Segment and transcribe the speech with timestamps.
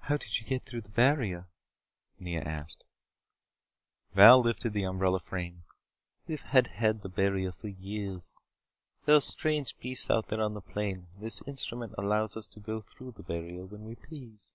[0.00, 1.46] "How did you get through the barrier?"
[2.18, 2.82] Nea asked.
[4.12, 5.62] Val lifted the umbrella frame.
[6.26, 8.32] "We have had the barrier for years.
[9.04, 11.06] There are strange beasts out there on the plain.
[11.16, 14.50] This instrument allows us to go through the barrier when we please."